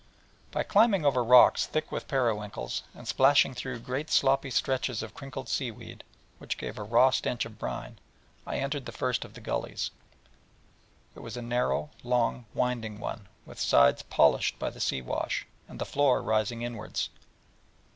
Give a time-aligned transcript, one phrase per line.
[0.49, 5.47] By climbing over rocks thick with periwinkles, and splashing through great sloppy stretches of crinkled
[5.47, 6.03] sea weed,
[6.39, 7.99] which give a raw stench of brine,
[8.47, 9.91] I entered the first of the gullies:
[11.15, 16.23] a narrow, long, winding one, with sides polished by the sea wash, and the floor
[16.23, 17.11] rising inwards.